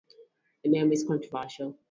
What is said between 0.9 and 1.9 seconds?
is controversial.